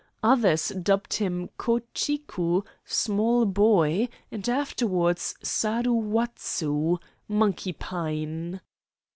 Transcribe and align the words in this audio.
Others 0.23 0.69
dubbed 0.81 1.13
him 1.13 1.49
Ko 1.59 1.79
Chiku 1.93 2.63
(small 2.83 3.45
boy), 3.45 4.09
and 4.31 4.49
afterward 4.49 5.19
Saru 5.19 5.93
Watsu 5.93 6.97
(monkey 7.27 7.73
pine)." 7.73 8.61